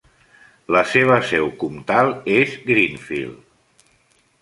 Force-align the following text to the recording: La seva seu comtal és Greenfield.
La 0.75 0.81
seva 0.93 1.19
seu 1.33 1.53
comtal 1.65 2.11
és 2.39 2.59
Greenfield. 2.73 3.89